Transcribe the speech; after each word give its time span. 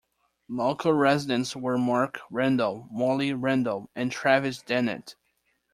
Local 0.49 0.93
Residents 0.93 1.55
were 1.55 1.77
Mark 1.77 2.21
Randall, 2.31 2.87
Molly 2.91 3.33
Randall, 3.33 3.91
and 3.95 4.11
Travis 4.11 4.63
Dennett. 4.63 5.15